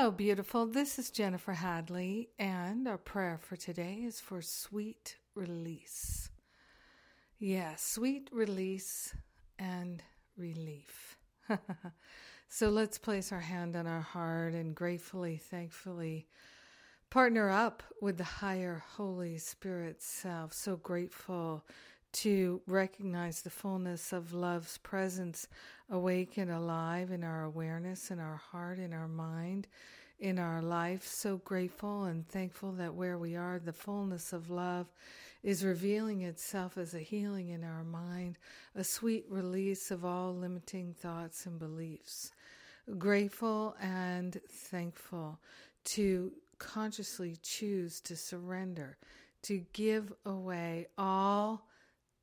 [0.00, 0.64] Hello, beautiful.
[0.64, 6.30] This is Jennifer Hadley, and our prayer for today is for sweet release.
[7.38, 9.14] Yeah, sweet release
[9.58, 10.02] and
[10.38, 11.18] relief.
[12.48, 16.28] so let's place our hand on our heart and gratefully, thankfully
[17.10, 20.54] partner up with the higher Holy Spirit self.
[20.54, 21.66] So grateful
[22.12, 25.46] to recognize the fullness of love's presence
[25.90, 29.66] awake and alive in our awareness, in our heart, in our mind,
[30.18, 31.06] in our life.
[31.06, 34.86] So grateful and thankful that where we are, the fullness of love
[35.42, 38.38] is revealing itself as a healing in our mind,
[38.74, 42.32] a sweet release of all limiting thoughts and beliefs.
[42.98, 45.38] Grateful and thankful
[45.84, 48.98] to consciously choose to surrender,
[49.42, 51.66] to give away all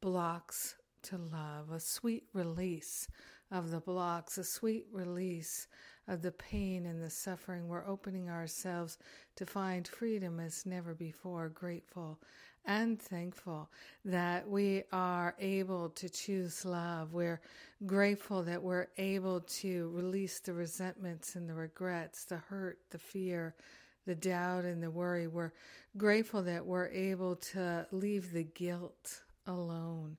[0.00, 3.08] blocks to love, a sweet release
[3.50, 5.68] of the blocks, a sweet release
[6.08, 7.68] of the pain and the suffering.
[7.68, 8.98] We're opening ourselves
[9.36, 12.18] to find freedom as never before, grateful
[12.64, 13.70] and thankful
[14.04, 17.12] that we are able to choose love.
[17.14, 17.40] We're
[17.86, 23.54] grateful that we're able to release the resentments and the regrets, the hurt, the fear,
[24.04, 25.28] the doubt, and the worry.
[25.28, 25.52] We're
[25.96, 30.16] grateful that we're able to leave the guilt alone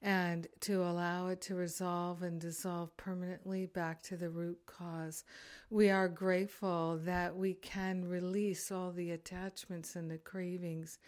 [0.00, 5.24] and to allow it to resolve and dissolve permanently back to the root cause.
[5.70, 10.98] We are grateful that we can release all the attachments and the cravings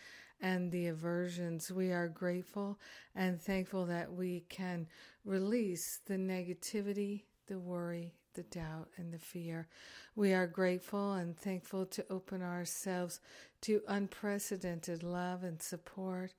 [0.40, 1.70] and the aversions.
[1.70, 2.80] We are grateful
[3.14, 4.88] and thankful that we can
[5.24, 9.68] release the negativity, the worry, the doubt, and the fear.
[10.16, 13.20] We are grateful and thankful to open ourselves
[13.62, 16.32] to unprecedented love and support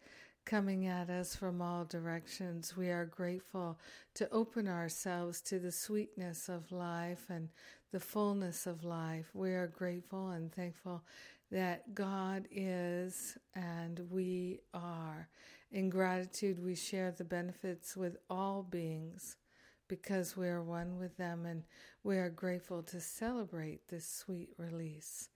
[0.46, 2.76] coming at us from all directions.
[2.76, 3.80] We are grateful
[4.16, 7.50] to open ourselves to the sweetness of life and
[7.92, 9.30] the fullness of life.
[9.34, 11.04] We are grateful and thankful
[11.52, 15.30] that God is and we are.
[15.72, 19.38] In gratitude, we share the benefits with all beings
[19.88, 21.64] because we are one with them and
[22.04, 25.30] we are grateful to celebrate this sweet release.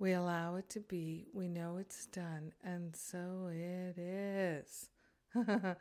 [0.00, 1.26] We allow it to be.
[1.34, 2.52] We know it's done.
[2.64, 4.88] And so it is.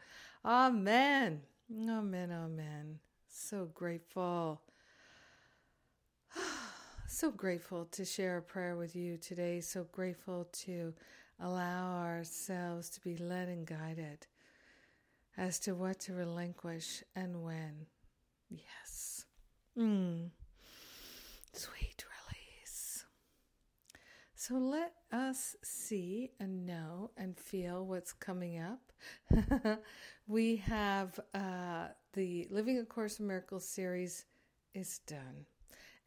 [0.45, 1.41] amen.
[1.71, 2.31] Amen.
[2.31, 2.99] Amen.
[3.29, 4.61] So grateful.
[7.07, 9.61] so grateful to share a prayer with you today.
[9.61, 10.93] So grateful to
[11.39, 14.27] allow ourselves to be led and guided
[15.37, 17.85] as to what to relinquish and when.
[18.49, 19.23] Yes.
[19.77, 20.31] Mm.
[21.53, 21.89] Sweet
[24.49, 29.79] so let us see and know and feel what's coming up.
[30.27, 34.25] we have uh, the Living A Course in Miracles series
[34.73, 35.45] is done.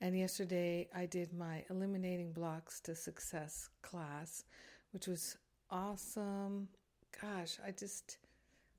[0.00, 4.42] And yesterday I did my Eliminating Blocks to Success class,
[4.90, 5.36] which was
[5.70, 6.66] awesome.
[7.20, 8.18] Gosh, I just,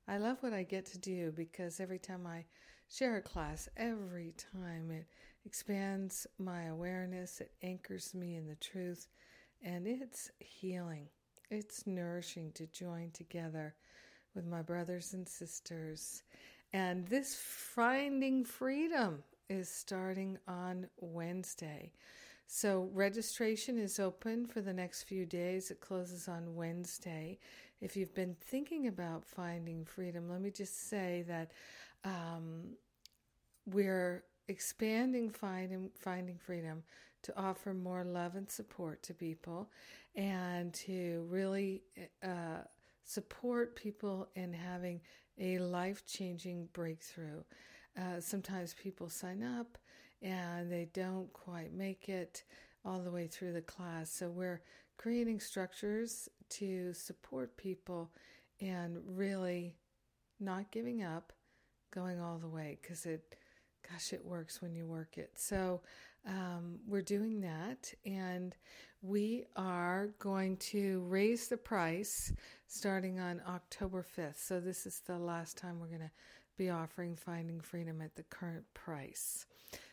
[0.06, 2.44] I love what I get to do because every time I
[2.90, 5.06] share a class, every time it
[5.46, 9.08] expands my awareness, it anchors me in the truth
[9.64, 11.08] and it's healing.
[11.50, 13.74] It's nourishing to join together
[14.34, 16.22] with my brothers and sisters.
[16.72, 21.92] And this Finding Freedom is starting on Wednesday.
[22.46, 25.70] So registration is open for the next few days.
[25.70, 27.38] It closes on Wednesday.
[27.80, 31.52] If you've been thinking about finding freedom, let me just say that
[32.04, 32.76] um,
[33.66, 36.82] we're expanding finding, finding freedom
[37.24, 39.70] to offer more love and support to people
[40.14, 41.82] and to really
[42.22, 42.62] uh,
[43.04, 45.00] support people in having
[45.38, 47.42] a life changing breakthrough.
[47.98, 49.78] Uh, sometimes people sign up
[50.22, 52.44] and they don't quite make it
[52.84, 54.10] all the way through the class.
[54.10, 54.62] So we're
[54.96, 58.10] creating structures to support people
[58.60, 59.76] and really
[60.40, 61.32] not giving up,
[61.92, 63.36] going all the way because it,
[63.90, 65.32] gosh, it works when you work it.
[65.36, 65.80] So
[66.26, 68.54] um, we're doing that, and
[69.02, 72.32] we are going to raise the price
[72.66, 74.38] starting on October 5th.
[74.38, 76.10] So, this is the last time we're going to
[76.56, 79.46] be offering Finding Freedom at the current price.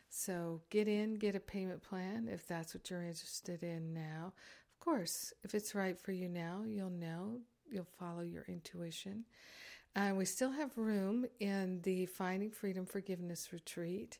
[0.09, 4.33] So, get in, get a payment plan if that's what you're interested in now.
[4.73, 7.39] Of course, if it's right for you now, you'll know,
[7.69, 9.25] you'll follow your intuition.
[9.93, 14.19] And we still have room in the Finding Freedom Forgiveness Retreat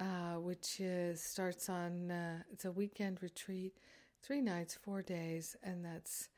[0.00, 3.74] uh, which is starts on uh, it's a weekend retreat,
[4.22, 6.28] three nights, four days, and that's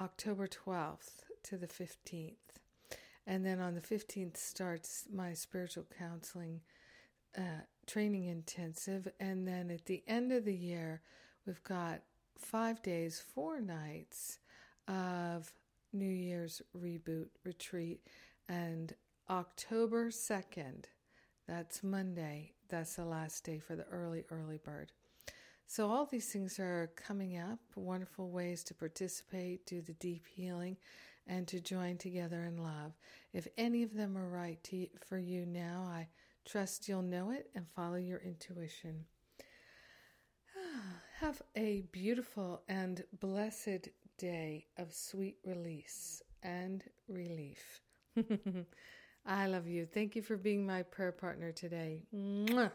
[0.00, 2.36] October 12th to the 15th.
[3.26, 6.60] And then on the 15th starts my spiritual counseling
[7.36, 9.08] uh, training intensive.
[9.18, 11.00] And then at the end of the year,
[11.46, 12.00] We've got
[12.38, 14.38] five days, four nights
[14.88, 15.52] of
[15.92, 18.00] New Year's reboot retreat,
[18.48, 18.94] and
[19.28, 20.84] October 2nd,
[21.46, 24.92] that's Monday, that's the last day for the early, early bird.
[25.66, 30.76] So, all these things are coming up, wonderful ways to participate, do the deep healing,
[31.26, 32.92] and to join together in love.
[33.32, 36.08] If any of them are right to, for you now, I
[36.44, 39.06] trust you'll know it and follow your intuition.
[41.20, 43.88] Have a beautiful and blessed
[44.18, 47.80] day of sweet release and relief.
[49.26, 49.86] I love you.
[49.86, 52.02] Thank you for being my prayer partner today.
[52.14, 52.70] Mwah.